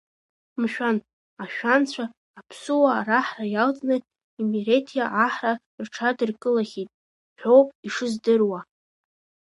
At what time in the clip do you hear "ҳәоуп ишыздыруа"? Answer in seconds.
7.39-8.59